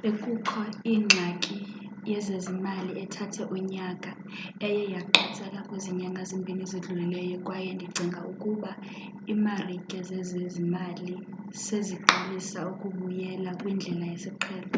bekukho 0.00 0.60
ingxaki 0.94 1.58
yezezimali 2.10 2.90
ethathe 3.02 3.42
unyaka 3.56 4.10
eye 4.66 4.82
yaqatsela 4.94 5.60
kwezi 5.68 5.90
nyanga 5.98 6.22
zimbini 6.30 6.64
zidlulileyo 6.70 7.36
kwaye 7.46 7.70
ndicinga 7.76 8.20
ukuba 8.30 8.70
iimarike 9.30 9.98
zezezimali 10.08 11.10
seziqalisa 11.64 12.60
ukubyela 12.72 13.50
kwindlela 13.60 14.04
yesiqhelo 14.12 14.68